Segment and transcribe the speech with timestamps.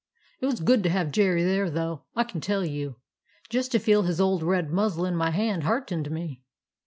[0.39, 2.95] It was good to have Jerry there, though, I can tell you;
[3.49, 6.41] just to feel his old red muzzle in my hand heartened me.